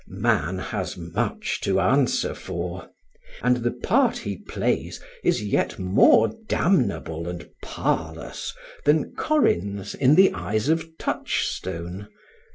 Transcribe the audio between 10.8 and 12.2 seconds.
Touchstone.